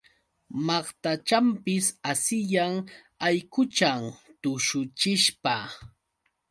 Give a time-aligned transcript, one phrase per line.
[0.67, 2.73] Maqtachanpis asiyan
[3.27, 4.03] allquchan
[4.41, 5.55] tushuchishpa.